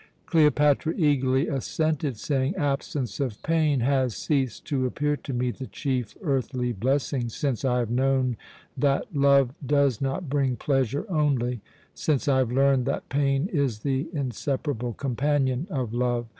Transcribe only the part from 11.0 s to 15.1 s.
only, since I have learned that pain is the inseparable